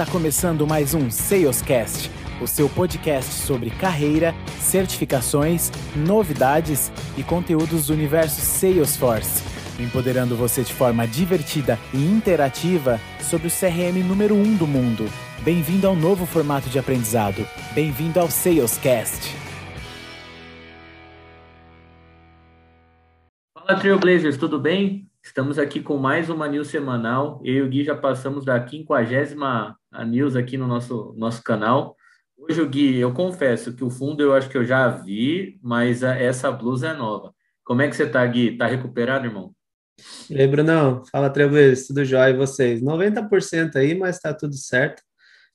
[0.00, 7.92] Está começando mais um Salescast, o seu podcast sobre carreira, certificações, novidades e conteúdos do
[7.92, 9.44] universo Salesforce,
[9.78, 15.04] empoderando você de forma divertida e interativa sobre o CRM número 1 um do mundo.
[15.44, 17.46] Bem-vindo ao novo formato de aprendizado.
[17.74, 19.36] Bem-vindo ao Salescast.
[23.52, 25.09] Fala Trailblazers, tudo bem?
[25.22, 27.40] Estamos aqui com mais uma news semanal.
[27.44, 31.94] Eu e o Gui já passamos da quinquagésima news aqui no nosso, nosso canal.
[32.36, 36.02] Hoje, o Gui, eu confesso que o fundo eu acho que eu já vi, mas
[36.02, 37.34] essa blusa é nova.
[37.62, 38.56] Como é que você tá, Gui?
[38.56, 39.52] Tá recuperado, irmão?
[40.28, 41.04] E aí, Brunão?
[41.12, 42.82] Fala, Treves, tudo jóia e vocês?
[42.82, 45.02] 90% aí, mas tá tudo certo.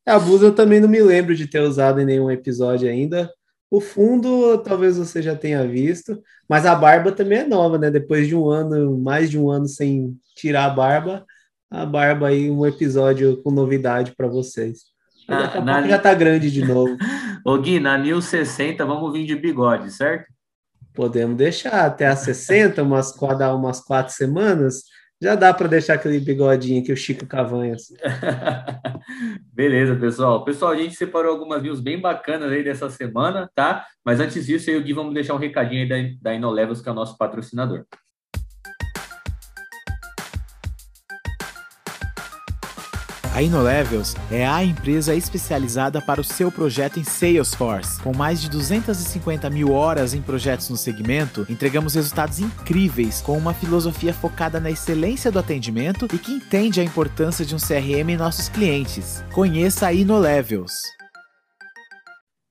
[0.05, 3.29] A blusa eu também não me lembro de ter usado em nenhum episódio ainda.
[3.69, 7.89] O fundo, talvez você já tenha visto, mas a barba também é nova, né?
[7.89, 11.25] Depois de um ano, mais de um ano sem tirar a barba,
[11.69, 14.83] a barba aí, um episódio com novidade para vocês.
[15.27, 16.95] Na, pouco já tá grande de novo.
[17.43, 20.31] Ô Gui, na Nil 60 vamos vir de bigode, certo?
[20.93, 24.83] Podemos deixar até a 60, umas, umas quatro semanas,
[25.25, 27.87] já dá para deixar aquele bigodinho que o Chico Cavanhas.
[29.51, 30.45] Beleza, pessoal.
[30.45, 33.87] Pessoal, a gente separou algumas news bem bacanas aí dessa semana, tá?
[34.05, 36.79] Mas antes disso, eu e o Gui vamos deixar um recadinho aí da, da InnoLevels,
[36.79, 37.85] que é o nosso patrocinador.
[43.35, 48.01] A InnoLevels é a empresa especializada para o seu projeto em Salesforce.
[48.01, 53.53] Com mais de 250 mil horas em projetos no segmento, entregamos resultados incríveis com uma
[53.53, 58.15] filosofia focada na excelência do atendimento e que entende a importância de um CRM em
[58.15, 59.21] nossos clientes.
[59.33, 60.71] Conheça a InnoLevels.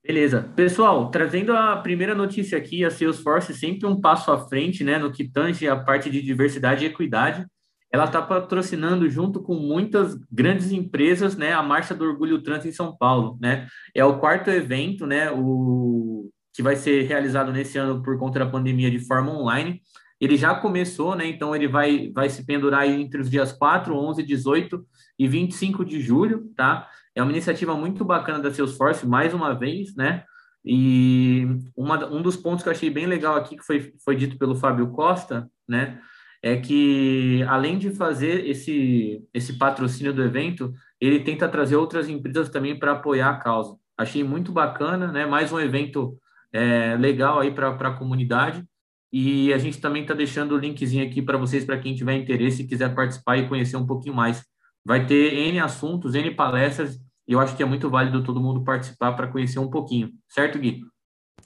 [0.06, 0.50] Beleza.
[0.54, 5.10] Pessoal, trazendo a primeira notícia aqui, a Salesforce sempre um passo à frente, né, no
[5.10, 7.46] que tange a parte de diversidade e equidade
[7.94, 12.72] ela está patrocinando junto com muitas grandes empresas, né, a Marcha do Orgulho Trans em
[12.72, 13.68] São Paulo, né?
[13.94, 18.46] É o quarto evento, né, o que vai ser realizado nesse ano por conta da
[18.46, 19.80] pandemia de forma online.
[20.20, 21.24] Ele já começou, né?
[21.28, 24.84] Então ele vai vai se pendurar entre os dias 4, 11, 18
[25.16, 26.88] e 25 de julho, tá?
[27.14, 30.24] É uma iniciativa muito bacana da Salesforce, mais uma vez, né?
[30.64, 34.36] E uma, um dos pontos que eu achei bem legal aqui, que foi, foi dito
[34.36, 36.00] pelo Fábio Costa, né?
[36.44, 42.50] É que, além de fazer esse, esse patrocínio do evento, ele tenta trazer outras empresas
[42.50, 43.78] também para apoiar a causa.
[43.96, 45.24] Achei muito bacana, né?
[45.24, 46.18] Mais um evento
[46.52, 48.62] é, legal aí para a comunidade.
[49.10, 52.60] E a gente também está deixando o linkzinho aqui para vocês, para quem tiver interesse
[52.60, 54.44] e quiser participar e conhecer um pouquinho mais.
[54.84, 58.62] Vai ter N assuntos, N palestras, e eu acho que é muito válido todo mundo
[58.62, 60.10] participar para conhecer um pouquinho.
[60.28, 60.82] Certo, Gui?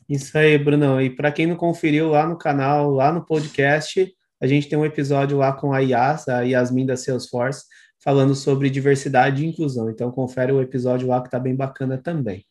[0.09, 1.01] Isso aí, Brunão.
[1.01, 4.85] E para quem não conferiu lá no canal, lá no podcast, a gente tem um
[4.85, 7.65] episódio lá com a Yas, a Yasmin da Salesforce,
[8.03, 9.91] falando sobre diversidade e inclusão.
[9.91, 12.45] Então, confere o episódio lá que está bem bacana também.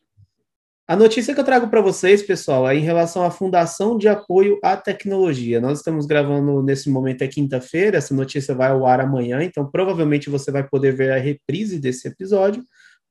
[0.86, 4.58] A notícia que eu trago para vocês, pessoal, é em relação à Fundação de Apoio
[4.62, 5.60] à Tecnologia.
[5.60, 10.30] Nós estamos gravando nesse momento, é quinta-feira, essa notícia vai ao ar amanhã, então provavelmente
[10.30, 12.64] você vai poder ver a reprise desse episódio.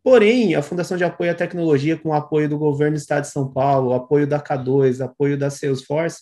[0.04, 3.30] Porém, a Fundação de Apoio à Tecnologia, com o apoio do governo do Estado de
[3.30, 6.22] São Paulo, apoio da K2, apoio da Salesforce,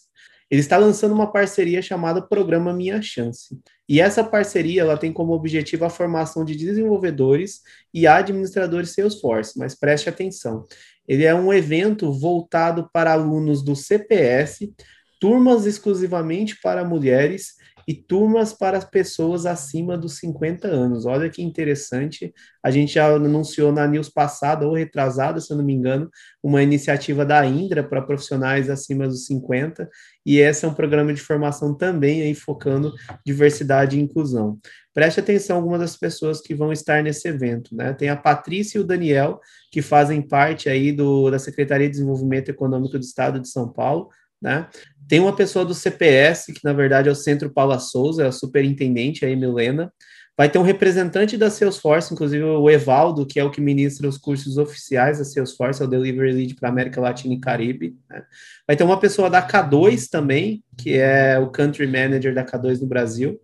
[0.55, 3.59] ele está lançando uma parceria chamada Programa Minha Chance.
[3.89, 7.59] E essa parceria ela tem como objetivo a formação de desenvolvedores
[7.93, 10.63] e administradores Salesforce, mas preste atenção.
[11.05, 14.73] Ele é um evento voltado para alunos do CPS,
[15.19, 17.55] turmas exclusivamente para mulheres
[17.88, 21.06] e turmas para pessoas acima dos 50 anos.
[21.06, 22.34] Olha que interessante.
[22.63, 26.09] A gente já anunciou na news passada ou retrasada, se eu não me engano,
[26.41, 29.90] uma iniciativa da Indra para profissionais acima dos 50,
[30.25, 32.94] e esse é um programa de formação também aí focando
[33.25, 34.59] diversidade e inclusão.
[34.94, 37.94] Preste atenção algumas das pessoas que vão estar nesse evento, né?
[37.94, 42.47] Tem a Patrícia e o Daniel, que fazem parte aí do, da Secretaria de Desenvolvimento
[42.50, 44.09] Econômico do Estado de São Paulo,
[44.45, 44.67] né?
[45.07, 48.31] Tem uma pessoa do CPS, que na verdade é o Centro Paula Souza, é a
[48.31, 49.92] superintendente, a Emilena.
[50.38, 54.18] Vai ter um representante da Salesforce, inclusive o Evaldo, que é o que ministra os
[54.18, 57.95] cursos oficiais da Salesforce, é o Delivery Lead para América Latina e Caribe.
[58.09, 58.21] Né?
[58.68, 62.88] Vai ter uma pessoa da K2 também, que é o Country Manager da K2 no
[62.88, 63.39] Brasil.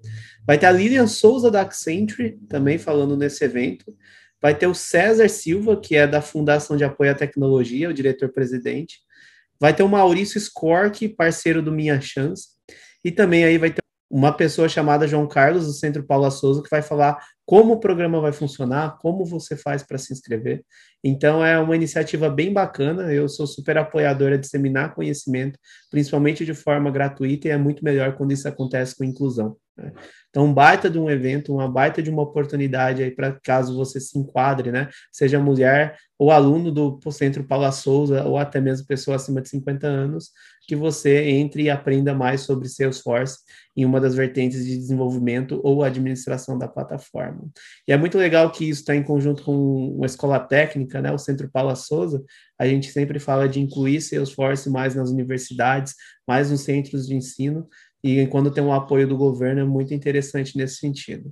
[0.46, 3.96] Vai ter a Lilian Souza da Accenture, também falando nesse evento.
[4.42, 9.00] Vai ter o César Silva, que é da Fundação de Apoio à Tecnologia, o diretor-presidente.
[9.62, 12.48] Vai ter o Maurício Scork, parceiro do Minha Chance,
[13.06, 16.70] e também aí vai ter uma pessoa chamada João Carlos, do Centro Paula Souza, que
[16.70, 20.66] vai falar como o programa vai funcionar, como você faz para se inscrever.
[21.04, 23.14] Então, é uma iniciativa bem bacana.
[23.14, 25.60] Eu sou super apoiadora de disseminar conhecimento,
[25.92, 29.56] principalmente de forma gratuita, e é muito melhor quando isso acontece com inclusão.
[29.82, 29.92] Né?
[30.30, 34.00] Então, um baita de um evento, uma baita de uma oportunidade aí para caso você
[34.00, 34.90] se enquadre, né?
[35.12, 39.88] Seja mulher ou aluno do Centro Paula Souza, ou até mesmo pessoa acima de 50
[39.88, 40.30] anos,
[40.68, 43.40] que você entre e aprenda mais sobre Salesforce
[43.76, 47.50] em uma das vertentes de desenvolvimento ou administração da plataforma.
[47.88, 51.12] E é muito legal que isso está em conjunto com uma escola técnica, né?
[51.12, 52.24] O Centro Paula Souza.
[52.58, 55.96] A gente sempre fala de incluir Salesforce mais nas universidades,
[56.28, 57.68] mais nos centros de ensino,
[58.04, 61.32] e quando tem um apoio do governo é muito interessante nesse sentido.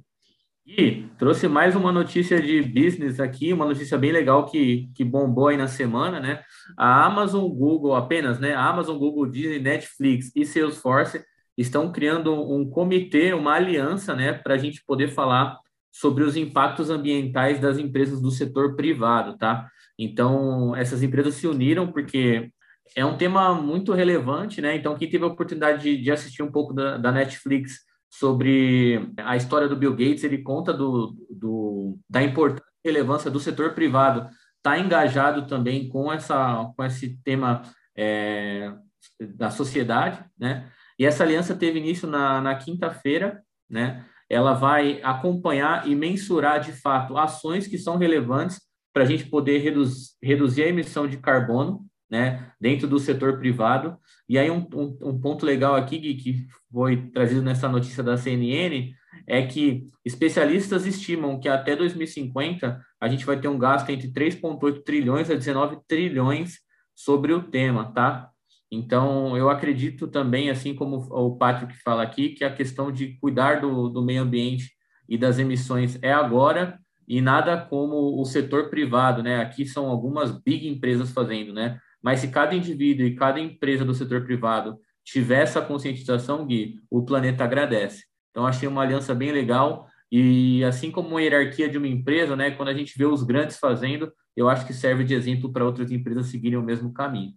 [0.65, 5.47] E trouxe mais uma notícia de business aqui, uma notícia bem legal que, que bombou
[5.47, 6.43] aí na semana, né?
[6.77, 8.53] A Amazon, Google apenas, né?
[8.53, 11.23] A Amazon, Google, Disney, Netflix e Salesforce
[11.57, 14.31] estão criando um comitê, uma aliança, né?
[14.31, 15.57] Para a gente poder falar
[15.91, 19.67] sobre os impactos ambientais das empresas do setor privado, tá?
[19.97, 22.51] Então, essas empresas se uniram porque
[22.95, 24.75] é um tema muito relevante, né?
[24.75, 29.35] Então, quem teve a oportunidade de, de assistir um pouco da, da, Netflix sobre a
[29.35, 34.21] história do Bill Gates, ele conta do, do da importância e relevância do setor privado
[34.21, 37.61] estar tá engajado também com, essa, com esse tema
[37.95, 38.73] é,
[39.19, 40.69] da sociedade, né?
[40.97, 44.05] E essa aliança teve início na, na quinta-feira, né?
[44.29, 48.59] Ela vai acompanhar e mensurar de fato ações que são relevantes
[48.93, 53.97] para a gente poder reduz, reduzir a emissão de carbono né, dentro do setor privado.
[54.27, 58.93] E aí um, um, um, ponto legal aqui que foi trazido nessa notícia da CNN
[59.27, 64.83] é que especialistas estimam que até 2050 a gente vai ter um gasto entre 3,8
[64.83, 66.59] trilhões a 19 trilhões
[66.95, 68.29] sobre o tema, tá?
[68.71, 73.61] Então, eu acredito também, assim como o Patrick fala aqui, que a questão de cuidar
[73.61, 74.71] do, do meio ambiente
[75.07, 79.41] e das emissões é agora e nada como o setor privado, né?
[79.41, 81.79] Aqui são algumas big empresas fazendo, né?
[82.01, 87.03] Mas se cada indivíduo e cada empresa do setor privado tiver essa conscientização, Gui, o
[87.03, 88.03] planeta agradece.
[88.31, 89.87] Então, achei uma aliança bem legal.
[90.11, 93.57] E assim como uma hierarquia de uma empresa, né, quando a gente vê os grandes
[93.57, 97.33] fazendo, eu acho que serve de exemplo para outras empresas seguirem o mesmo caminho.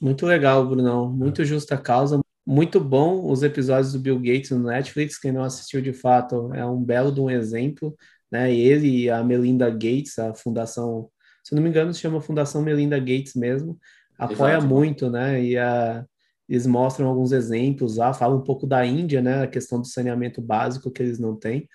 [0.00, 1.10] Muito legal, Brunão.
[1.10, 2.20] Muito justa causa.
[2.46, 5.18] Muito bom os episódios do Bill Gates no Netflix.
[5.18, 7.96] Quem não assistiu de fato é um belo de um exemplo.
[8.30, 8.54] Né?
[8.54, 11.08] Ele e a Melinda Gates, a fundação
[11.46, 13.78] se não me engano, se chama Fundação Melinda Gates mesmo,
[14.18, 14.66] apoia Exato.
[14.66, 15.40] muito, né?
[15.40, 16.04] E a,
[16.48, 19.44] eles mostram alguns exemplos lá, falam um pouco da Índia, né?
[19.44, 21.68] A questão do saneamento básico que eles não têm.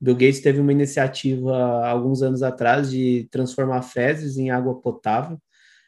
[0.00, 5.36] Bill Gates teve uma iniciativa alguns anos atrás de transformar fezes em água potável.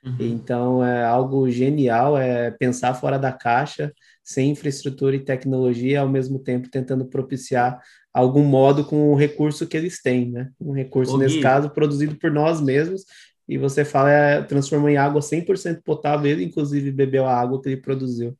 [0.04, 0.16] Uhum.
[0.18, 3.92] Então é algo genial, é pensar fora da caixa,
[4.28, 7.80] sem infraestrutura e tecnologia, ao mesmo tempo tentando propiciar
[8.12, 10.50] algum modo com o recurso que eles têm, né?
[10.60, 11.42] Um recurso, Ô, nesse Gui.
[11.42, 13.06] caso, produzido por nós mesmos,
[13.48, 17.70] e você fala, é, transforma em água 100% potável, ele inclusive bebeu a água que
[17.70, 18.36] ele produziu.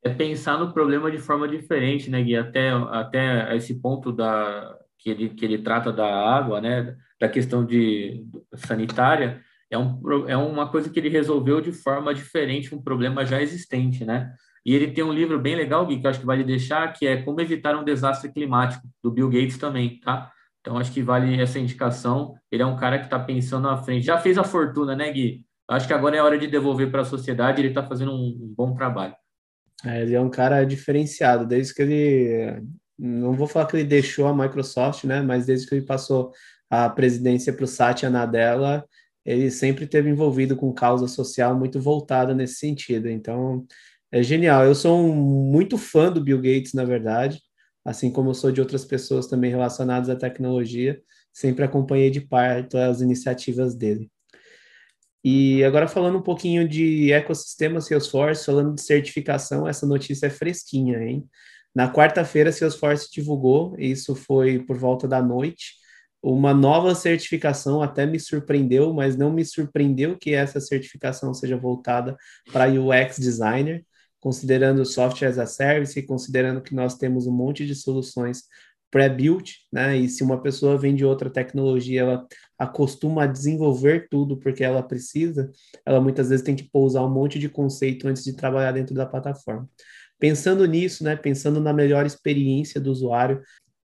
[0.00, 2.36] É pensar no problema de forma diferente, né, Gui?
[2.36, 7.66] Até, até esse ponto da, que, ele, que ele trata da água, né, da questão
[7.66, 8.24] de
[8.54, 13.42] sanitária, é, um, é uma coisa que ele resolveu de forma diferente, um problema já
[13.42, 14.32] existente, né?
[14.66, 17.06] E ele tem um livro bem legal, Gui, que eu acho que vale deixar, que
[17.06, 20.32] é Como Evitar um Desastre Climático, do Bill Gates também, tá?
[20.60, 22.34] Então, acho que vale essa indicação.
[22.50, 24.04] Ele é um cara que está pensando na frente.
[24.04, 25.44] Já fez a fortuna, né, Gui?
[25.70, 27.60] Acho que agora é hora de devolver para a sociedade.
[27.60, 29.14] Ele está fazendo um, bom trabalho.
[29.84, 31.46] É, ele é um cara diferenciado.
[31.46, 32.60] Desde que ele.
[32.98, 35.22] Não vou falar que ele deixou a Microsoft, né?
[35.22, 36.32] Mas desde que ele passou
[36.68, 38.84] a presidência para o Satya Nadella,
[39.24, 43.08] ele sempre esteve envolvido com causa social muito voltada nesse sentido.
[43.08, 43.64] Então,
[44.16, 44.64] é genial.
[44.64, 47.40] Eu sou um, muito fã do Bill Gates, na verdade,
[47.84, 51.00] assim como eu sou de outras pessoas também relacionadas à tecnologia,
[51.32, 54.10] sempre acompanhei de perto as iniciativas dele.
[55.22, 60.98] E agora falando um pouquinho de ecossistema Salesforce, falando de certificação, essa notícia é fresquinha,
[60.98, 61.28] hein?
[61.74, 65.74] Na quarta-feira, Salesforce divulgou, isso foi por volta da noite,
[66.22, 72.16] uma nova certificação, até me surpreendeu, mas não me surpreendeu que essa certificação seja voltada
[72.50, 73.84] para UX Designer
[74.26, 78.42] considerando software as a service, considerando que nós temos um monte de soluções
[78.90, 79.96] pré-built, né?
[79.96, 82.26] E se uma pessoa vem de outra tecnologia, ela
[82.58, 85.48] acostuma a desenvolver tudo porque ela precisa,
[85.86, 89.06] ela muitas vezes tem que pousar um monte de conceito antes de trabalhar dentro da
[89.06, 89.70] plataforma.
[90.18, 91.14] Pensando nisso, né?
[91.14, 93.40] Pensando na melhor experiência do usuário,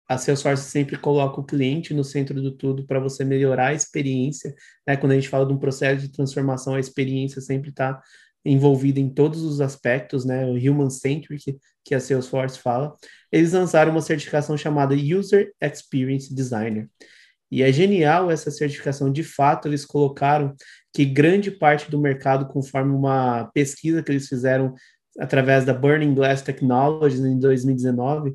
[0.08, 4.52] a Salesforce sempre coloca o cliente no centro do tudo para você melhorar a experiência.
[4.84, 4.96] Né?
[4.96, 8.02] Quando a gente fala de um processo de transformação, a experiência sempre está
[8.44, 12.94] envolvida em todos os aspectos, né, o Human Centric, que a Salesforce fala,
[13.30, 16.88] eles lançaram uma certificação chamada User Experience Designer.
[17.50, 20.54] E é genial essa certificação, de fato, eles colocaram
[20.92, 24.74] que grande parte do mercado, conforme uma pesquisa que eles fizeram
[25.18, 28.34] através da Burning Glass Technologies em 2019,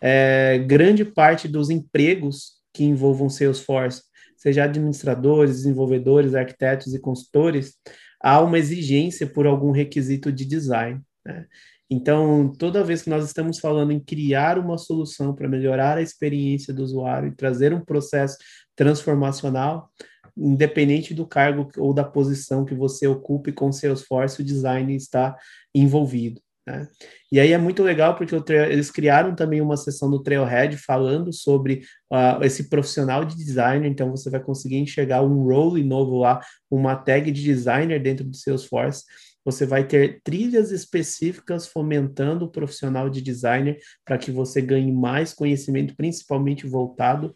[0.00, 4.02] é, grande parte dos empregos que envolvam Salesforce,
[4.36, 7.74] seja administradores, desenvolvedores, arquitetos e consultores,
[8.20, 11.00] há uma exigência por algum requisito de design.
[11.24, 11.46] Né?
[11.90, 16.72] Então, toda vez que nós estamos falando em criar uma solução para melhorar a experiência
[16.72, 18.36] do usuário e trazer um processo
[18.76, 19.90] transformacional,
[20.36, 25.36] independente do cargo ou da posição que você ocupe com Salesforce, o design está
[25.74, 26.40] envolvido.
[26.70, 26.88] Né?
[27.32, 31.82] E aí é muito legal porque eles criaram também uma sessão do Trailhead falando sobre
[32.12, 36.96] uh, esse profissional de designer, então você vai conseguir enxergar um role novo lá, uma
[36.96, 39.04] tag de designer dentro do Salesforce,
[39.44, 45.32] você vai ter trilhas específicas fomentando o profissional de designer para que você ganhe mais
[45.32, 47.34] conhecimento, principalmente voltado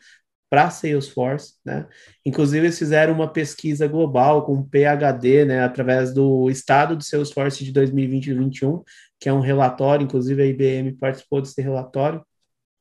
[0.50, 1.86] para Salesforce, né?
[2.24, 7.72] Inclusive eles fizeram uma pesquisa global com PhD, né, através do estado do Salesforce de
[7.72, 8.82] 2020 e 2021,
[9.24, 12.22] que é um relatório, inclusive a IBM participou desse relatório.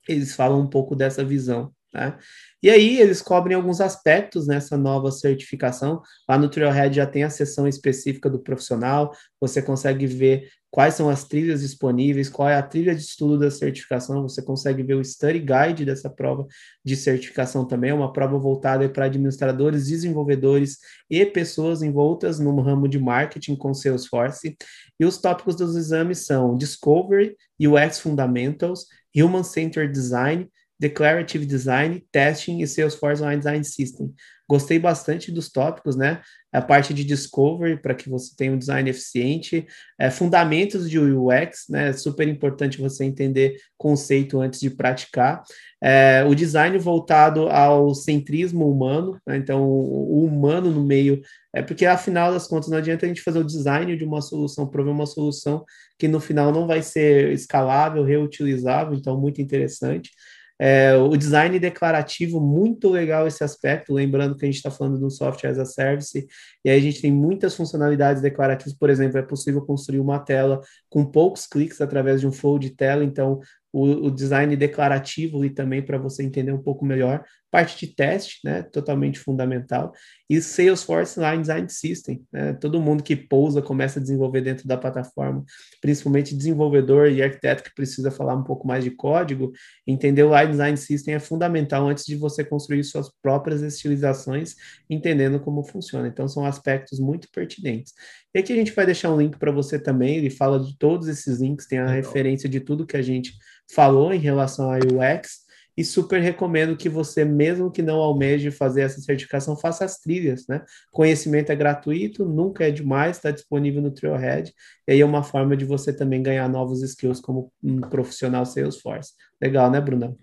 [0.05, 2.17] Eles falam um pouco dessa visão, né?
[2.62, 6.01] E aí eles cobrem alguns aspectos nessa nova certificação.
[6.27, 11.08] Lá no Trailhead já tem a seção específica do profissional, você consegue ver quais são
[11.08, 15.06] as trilhas disponíveis, qual é a trilha de estudo da certificação, você consegue ver o
[15.06, 16.48] study guide dessa prova
[16.84, 22.88] de certificação também, é uma prova voltada para administradores, desenvolvedores e pessoas envoltas no ramo
[22.88, 24.58] de marketing com Salesforce.
[25.00, 30.50] E os tópicos dos exames são Discovery, UX Fundamentals, Human Centered Design,
[30.83, 34.13] Declarative Design, Testing e Salesforce Online Design System.
[34.49, 36.21] Gostei bastante dos tópicos, né?
[36.51, 39.65] A parte de Discovery, para que você tenha um design eficiente,
[39.97, 41.87] é, fundamentos de UX, né?
[41.87, 45.41] É super importante você entender conceito antes de praticar.
[45.81, 49.37] É, o design voltado ao centrismo humano, né?
[49.37, 51.21] então o, humano no meio,
[51.55, 54.67] é porque afinal das contas não adianta a gente fazer o design de uma solução,
[54.67, 55.63] prover uma solução
[55.97, 60.11] que no final não vai ser escalável, reutilizável, então muito interessante.
[60.60, 65.05] É, o design declarativo, muito legal esse aspecto, lembrando que a gente está falando de
[65.05, 66.27] um software as a service,
[66.63, 70.62] e aí a gente tem muitas funcionalidades declarativas, por exemplo, é possível construir uma tela
[70.89, 73.39] com poucos cliques através de um flow de tela, então
[73.72, 78.39] o, o design declarativo e também para você entender um pouco melhor, parte de teste,
[78.43, 79.93] né, totalmente fundamental,
[80.27, 84.75] e Salesforce Line Design System, né, todo mundo que pousa começa a desenvolver dentro da
[84.75, 85.45] plataforma,
[85.79, 89.51] principalmente desenvolvedor e arquiteto que precisa falar um pouco mais de código,
[89.86, 94.55] entender o Line Design System é fundamental antes de você construir suas próprias estilizações,
[94.89, 96.07] entendendo como funciona.
[96.07, 97.93] Então são aspectos muito pertinentes.
[98.33, 101.07] E aqui a gente vai deixar um link para você também, ele fala de todos
[101.07, 101.98] esses links, tem a Legal.
[101.98, 103.33] referência de tudo que a gente
[103.72, 105.42] falou em relação a UX,
[105.75, 110.46] e super recomendo que você, mesmo que não almeje fazer essa certificação, faça as trilhas,
[110.48, 110.63] né?
[110.92, 114.53] Conhecimento é gratuito, nunca é demais, está disponível no Trailhead,
[114.88, 119.13] e aí é uma forma de você também ganhar novos skills como um profissional Salesforce.
[119.42, 120.15] Legal, né, Bruna?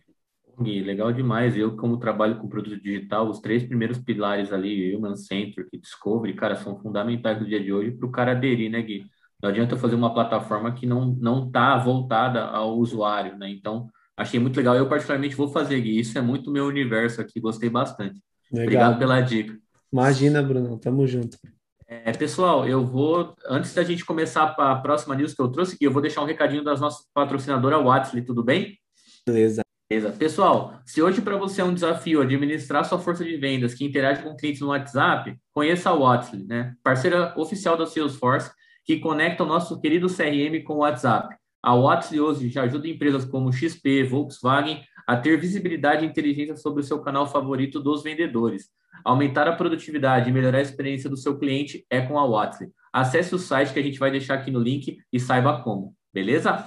[0.60, 1.56] Gui, legal demais.
[1.56, 6.34] Eu, como trabalho com produto digital, os três primeiros pilares ali, Human Centric e Discovery,
[6.34, 9.04] cara, são fundamentais no dia de hoje para o cara aderir, né, Gui?
[9.42, 13.48] Não adianta fazer uma plataforma que não não está voltada ao usuário, né?
[13.48, 13.88] Então,
[14.20, 14.76] achei muito legal.
[14.76, 15.98] Eu, particularmente, vou fazer, Gui.
[15.98, 18.20] Isso é muito meu universo aqui, gostei bastante.
[18.52, 18.64] Legal.
[18.64, 19.58] Obrigado pela dica.
[19.92, 21.36] Imagina, Bruno, tamo junto.
[21.88, 25.84] É, pessoal, eu vou, antes da gente começar a próxima news que eu trouxe aqui,
[25.84, 28.78] eu vou deixar um recadinho das nossas patrocinadoras Watsley, tudo bem?
[29.26, 29.62] Beleza.
[29.90, 30.12] Beleza.
[30.12, 34.22] Pessoal, se hoje para você é um desafio administrar sua força de vendas que interage
[34.22, 36.74] com clientes no WhatsApp, conheça a Watsley, né?
[36.80, 38.52] Parceira oficial da Salesforce,
[38.84, 41.34] que conecta o nosso querido CRM com o WhatsApp.
[41.62, 46.80] A Watsley hoje já ajuda empresas como XP, Volkswagen a ter visibilidade e inteligência sobre
[46.80, 48.70] o seu canal favorito dos vendedores.
[49.04, 52.70] Aumentar a produtividade e melhorar a experiência do seu cliente é com a Watsley.
[52.92, 56.66] Acesse o site que a gente vai deixar aqui no link e saiba como, beleza?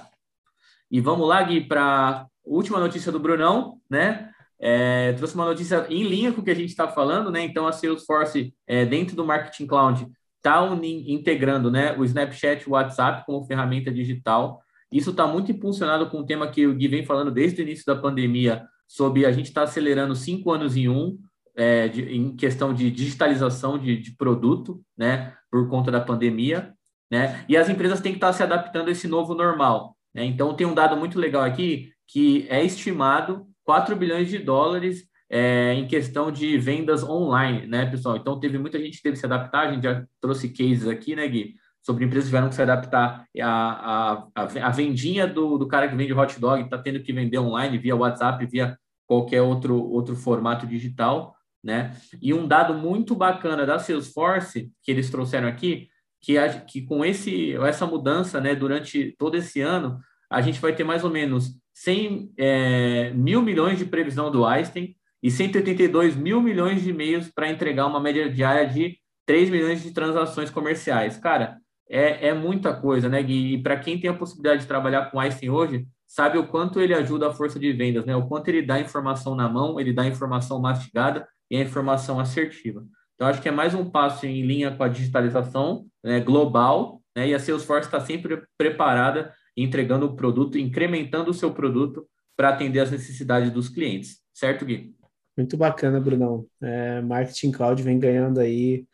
[0.90, 4.30] E vamos lá, Gui, para última notícia do Brunão, né?
[4.60, 7.42] É, trouxe uma notícia em linha com o que a gente está falando, né?
[7.42, 12.72] Então, a Salesforce, é, dentro do Marketing Cloud, está integrando né, o Snapchat e o
[12.72, 14.60] WhatsApp como ferramenta digital.
[14.92, 17.84] Isso está muito impulsionado com o tema que o Gui vem falando desde o início
[17.86, 21.18] da pandemia, sobre a gente estar tá acelerando cinco anos em um,
[21.56, 26.72] é, de, em questão de digitalização de, de, produto, né, por conta da pandemia,
[27.10, 27.44] né?
[27.48, 29.96] E as empresas têm que estar tá se adaptando a esse novo normal.
[30.12, 30.24] Né?
[30.24, 35.74] Então, tem um dado muito legal aqui que é estimado 4 bilhões de dólares é,
[35.74, 38.16] em questão de vendas online, né, pessoal?
[38.16, 41.16] Então, teve muita gente que teve que se adaptar, a gente já trouxe cases aqui,
[41.16, 41.54] né, Gui?
[41.84, 45.94] Sobre empresas que tiveram que se adaptar à, à, à vendinha do, do cara que
[45.94, 50.66] vende hot dog, está tendo que vender online via WhatsApp, via qualquer outro, outro formato
[50.66, 51.94] digital, né?
[52.22, 55.88] E um dado muito bacana da Salesforce, que eles trouxeram aqui,
[56.20, 59.98] que, a, que com esse, essa mudança, né, durante todo esse ano,
[60.30, 64.96] a gente vai ter mais ou menos 100 é, mil milhões de previsão do Einstein
[65.22, 69.90] e 182 mil milhões de e-mails para entregar uma média diária de 3 milhões de
[69.90, 71.16] transações comerciais.
[71.16, 73.54] Cara, é, é muita coisa, né, Gui?
[73.54, 76.94] E para quem tem a possibilidade de trabalhar com Einstein hoje, sabe o quanto ele
[76.94, 78.14] ajuda a força de vendas, né?
[78.16, 82.84] O quanto ele dá informação na mão, ele dá informação mastigada e a informação assertiva.
[83.14, 87.28] Então, acho que é mais um passo em linha com a digitalização né, global, né?
[87.28, 92.80] E a Salesforce está sempre preparada, entregando o produto, incrementando o seu produto para atender
[92.80, 94.20] as necessidades dos clientes.
[94.32, 94.94] Certo, Gui?
[95.36, 96.46] Muito bacana, Brunão.
[96.60, 98.84] É, Marketing Cloud vem ganhando aí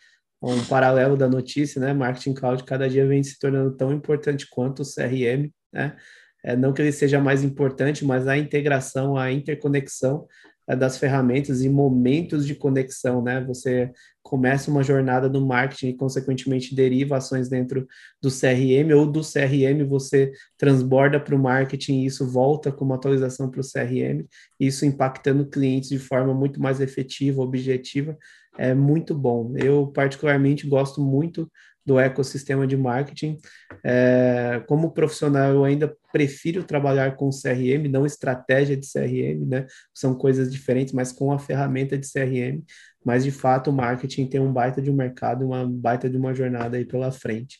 [0.42, 1.92] um paralelo da notícia, né?
[1.92, 5.96] Marketing Cloud cada dia vem se tornando tão importante quanto o CRM, né?
[6.42, 10.26] É, não que ele seja mais importante, mas a integração, a interconexão
[10.74, 13.42] das ferramentas e momentos de conexão, né?
[13.44, 13.90] Você
[14.22, 17.86] começa uma jornada no marketing e, consequentemente, deriva ações dentro
[18.22, 23.50] do CRM, ou do CRM você transborda para o marketing e isso volta como atualização
[23.50, 24.24] para o CRM,
[24.58, 28.16] isso impactando clientes de forma muito mais efetiva, objetiva,
[28.58, 29.54] é muito bom.
[29.56, 31.50] Eu, particularmente, gosto muito
[31.84, 33.38] do ecossistema de marketing.
[33.84, 39.66] É, como profissional, eu ainda prefiro trabalhar com CRM, não estratégia de CRM, né?
[39.94, 42.62] São coisas diferentes, mas com a ferramenta de CRM.
[43.04, 46.34] Mas, de fato, o marketing tem um baita de um mercado, uma baita de uma
[46.34, 47.58] jornada aí pela frente.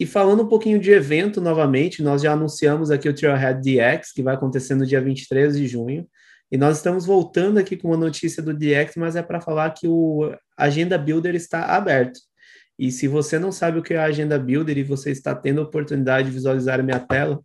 [0.00, 4.22] E falando um pouquinho de evento novamente, nós já anunciamos aqui o Trailhead DX, que
[4.22, 6.06] vai acontecer no dia 23 de junho.
[6.50, 9.88] E nós estamos voltando aqui com uma notícia do DX, mas é para falar que
[9.88, 12.20] o Agenda Builder está aberto.
[12.78, 15.60] E se você não sabe o que é a Agenda Builder e você está tendo
[15.60, 17.40] a oportunidade de visualizar a minha tela,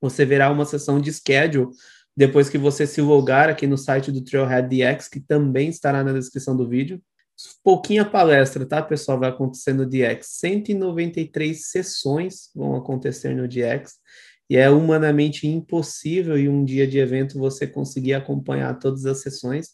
[0.00, 1.70] você verá uma seção de schedule
[2.16, 6.12] depois que você se logar aqui no site do Trailhead DX, que também estará na
[6.12, 7.00] descrição do vídeo.
[7.64, 9.18] Pouquinha palestra, tá, pessoal?
[9.18, 10.26] Vai acontecer no DX.
[10.26, 13.94] 193 sessões vão acontecer no DX.
[14.48, 19.68] E é humanamente impossível em um dia de evento você conseguir acompanhar todas as sessões.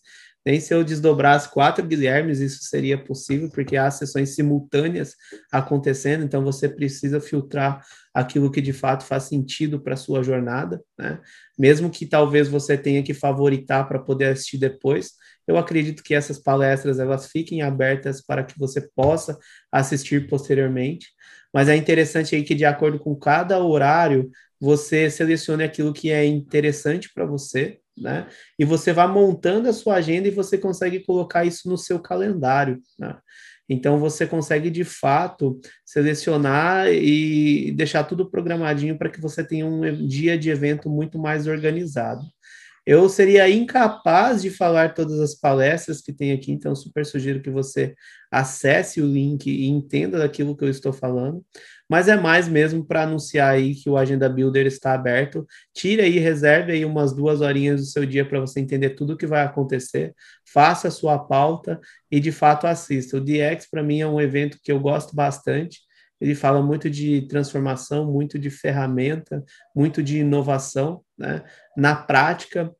[0.47, 5.17] Nem se eu desdobrasse quatro Guilhermes, isso seria possível, porque há sessões simultâneas
[5.51, 10.81] acontecendo, então você precisa filtrar aquilo que de fato faz sentido para a sua jornada,
[10.97, 11.21] né?
[11.59, 15.15] Mesmo que talvez você tenha que favoritar para poder assistir depois,
[15.49, 19.37] eu acredito que essas palestras elas fiquem abertas para que você possa
[19.73, 21.09] assistir posteriormente.
[21.53, 24.31] Mas é interessante aí que de acordo com cada horário,
[24.61, 28.27] você selecione aquilo que é interessante para você, né?
[28.59, 32.81] E você vai montando a sua agenda e você consegue colocar isso no seu calendário,
[32.99, 33.17] né?
[33.69, 40.07] Então você consegue de fato selecionar e deixar tudo programadinho para que você tenha um
[40.07, 42.25] dia de evento muito mais organizado.
[42.87, 47.51] Eu seria incapaz de falar todas as palestras que tem aqui, então super sugiro que
[47.51, 47.97] você
[48.31, 51.45] acesse o link e entenda daquilo que eu estou falando
[51.89, 55.47] mas é mais mesmo para anunciar aí que o Agenda Builder está aberto.
[55.75, 59.17] Tire aí, reserve aí umas duas horinhas do seu dia para você entender tudo o
[59.17, 63.17] que vai acontecer, faça a sua pauta e de fato assista.
[63.17, 65.81] O DX para mim é um evento que eu gosto bastante.
[66.21, 69.45] Ele fala muito de transformação, muito de ferramenta,
[69.75, 71.45] muito de inovação, né?
[71.77, 72.73] Na prática,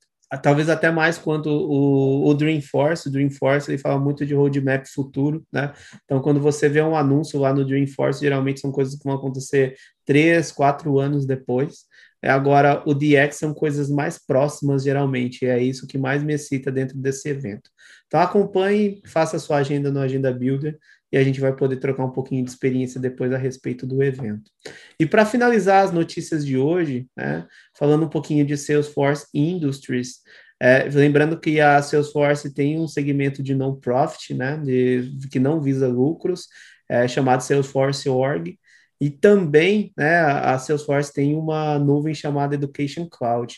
[0.43, 5.45] talvez até mais quanto o, o Dreamforce, o Dreamforce ele fala muito de roadmap futuro,
[5.53, 5.73] né?
[6.05, 9.77] Então, quando você vê um anúncio lá no Dreamforce, geralmente são coisas que vão acontecer
[10.05, 11.85] três, quatro anos depois.
[12.23, 16.35] É, agora, o DX são coisas mais próximas, geralmente, e é isso que mais me
[16.35, 17.71] excita dentro desse evento.
[18.07, 20.77] Então, acompanhe, faça sua agenda no Agenda Builder,
[21.13, 24.51] e a gente vai poder trocar um pouquinho de experiência depois a respeito do evento.
[24.99, 27.47] E para finalizar as notícias de hoje, né,
[27.79, 30.21] falando um pouquinho de Salesforce Industries,
[30.61, 35.87] é, lembrando que a Salesforce tem um segmento de non-profit, né, de, que não visa
[35.87, 36.49] lucros,
[36.89, 38.59] é, chamado Salesforce Org,
[39.01, 43.55] e também né, a Salesforce tem uma nuvem chamada Education Cloud,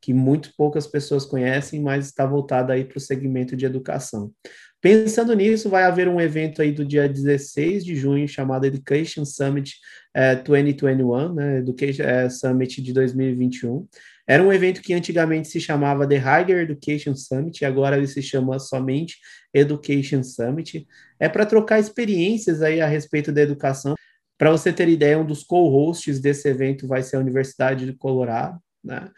[0.00, 4.32] que muito poucas pessoas conhecem, mas está voltada aí para o segmento de educação.
[4.80, 9.76] Pensando nisso, vai haver um evento aí do dia 16 de junho chamado Education Summit
[10.14, 13.86] é, 2021, né, Education é, Summit de 2021.
[14.26, 18.22] Era um evento que antigamente se chamava The Higher Education Summit, e agora ele se
[18.22, 19.18] chama somente
[19.52, 20.86] Education Summit.
[21.18, 23.94] É para trocar experiências aí a respeito da educação.
[24.38, 28.58] Para você ter ideia, um dos co-hosts desse evento vai ser a Universidade de Colorado,
[28.82, 29.10] né?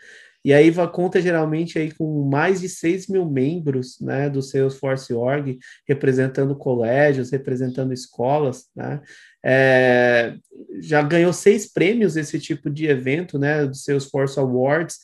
[0.44, 5.58] E aí conta geralmente aí com mais de 6 mil membros né, do Salesforce Org,
[5.86, 9.00] representando colégios, representando escolas, né?
[9.44, 10.36] É,
[10.80, 14.98] já ganhou seis prêmios esse tipo de evento, né, do Salesforce Awards,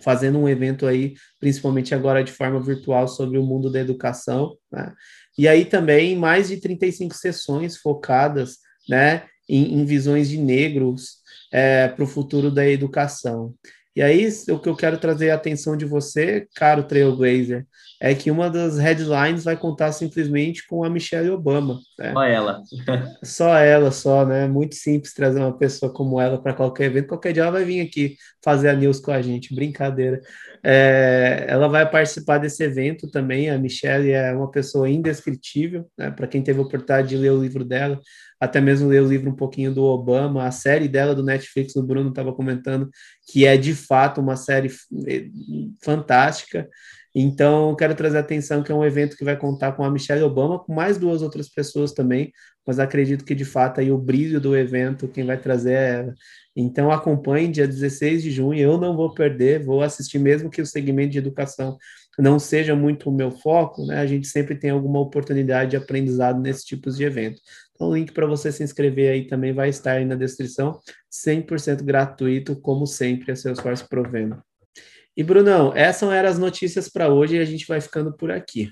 [0.00, 4.92] fazendo um evento aí, principalmente agora de forma virtual, sobre o mundo da educação, né?
[5.36, 11.18] E aí também mais de 35 sessões focadas, né, em, em visões de negros
[11.52, 13.54] é, para o futuro da educação.
[13.94, 17.66] E aí, o que eu quero trazer a atenção de você, caro Trailblazer,
[18.00, 21.80] é que uma das headlines vai contar simplesmente com a Michelle Obama.
[21.98, 22.12] Né?
[22.12, 22.62] Só ela.
[23.22, 24.46] só ela, só, né?
[24.46, 27.08] Muito simples trazer uma pessoa como ela para qualquer evento.
[27.08, 30.20] Qualquer dia ela vai vir aqui fazer a news com a gente, brincadeira.
[30.64, 33.50] É, ela vai participar desse evento também.
[33.50, 36.10] A Michelle é uma pessoa indescritível, né?
[36.10, 38.00] Para quem teve a oportunidade de ler o livro dela,
[38.40, 41.82] até mesmo ler o livro um pouquinho do Obama, a série dela do Netflix, o
[41.82, 42.88] Bruno estava comentando,
[43.30, 44.70] que é de fato uma série
[45.06, 45.26] eh,
[45.84, 46.66] fantástica.
[47.14, 50.58] Então, quero trazer atenção que é um evento que vai contar com a Michelle Obama,
[50.58, 52.32] com mais duas outras pessoas também,
[52.66, 56.14] mas acredito que de fato aí o brilho do evento, quem vai trazer é ela.
[56.54, 60.66] Então, acompanhe dia 16 de junho, eu não vou perder, vou assistir mesmo que o
[60.66, 61.76] segmento de educação
[62.18, 63.98] não seja muito o meu foco, né?
[63.98, 67.40] A gente sempre tem alguma oportunidade de aprendizado nesses tipos de evento.
[67.74, 71.82] Então, o link para você se inscrever aí também vai estar aí na descrição, 100%
[71.82, 74.42] gratuito, como sempre, a Salesforce provendo.
[75.16, 78.70] E, Brunão, essas eram as notícias para hoje e a gente vai ficando por aqui.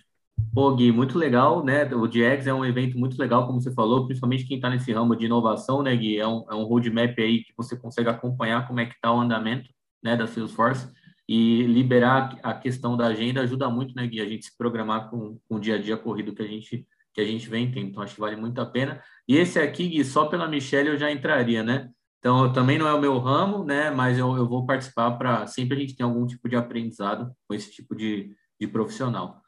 [0.54, 1.84] Pô, Gui, muito legal, né?
[1.94, 5.16] O DX é um evento muito legal, como você falou, principalmente quem está nesse ramo
[5.16, 6.18] de inovação, né, Gui?
[6.18, 9.20] É um, é um roadmap aí que você consegue acompanhar como é que está o
[9.20, 9.68] andamento,
[10.02, 10.88] né, da Salesforce
[11.28, 14.20] e liberar a questão da agenda ajuda muito, né, Gui?
[14.20, 17.20] A gente se programar com, com o dia a dia corrido que a gente que
[17.20, 17.88] a gente vem tendo.
[17.88, 19.02] Então, acho que vale muito a pena.
[19.26, 21.90] E esse aqui, Gui, só pela Michelle eu já entraria, né?
[22.20, 23.90] Então, também não é o meu ramo, né?
[23.90, 27.54] Mas eu, eu vou participar para sempre a gente ter algum tipo de aprendizado com
[27.54, 29.42] esse tipo de, de profissional.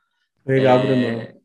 [0.45, 1.41] Legal, é, Bruno.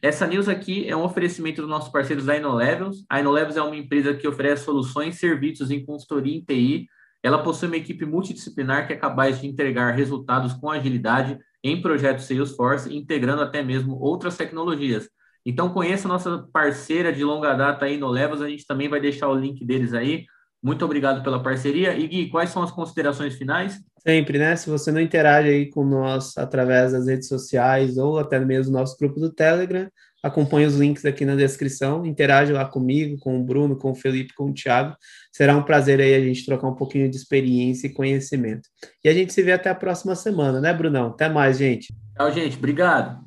[0.00, 3.04] Essa news aqui é um oferecimento dos nossos parceiros da InnoLevels.
[3.08, 6.86] A InnoLevels é uma empresa que oferece soluções e serviços em consultoria em TI.
[7.24, 12.26] Ela possui uma equipe multidisciplinar que é capaz de entregar resultados com agilidade em projetos
[12.26, 15.08] Salesforce, integrando até mesmo outras tecnologias.
[15.46, 19.28] Então conheça nossa parceira de longa data aí no Levas, a gente também vai deixar
[19.28, 20.26] o link deles aí.
[20.62, 21.96] Muito obrigado pela parceria.
[21.96, 23.78] E Gui, quais são as considerações finais?
[23.98, 24.54] Sempre, né?
[24.54, 28.78] Se você não interage aí com nós através das redes sociais ou até mesmo no
[28.78, 29.88] nosso grupo do Telegram,
[30.24, 34.32] acompanhe os links aqui na descrição, interage lá comigo, com o Bruno, com o Felipe,
[34.34, 34.96] com o Thiago.
[35.30, 38.66] Será um prazer aí a gente trocar um pouquinho de experiência e conhecimento.
[39.04, 41.08] E a gente se vê até a próxima semana, né, Brunão?
[41.08, 41.94] Até mais, gente.
[42.16, 42.56] Tchau, gente.
[42.56, 43.23] Obrigado.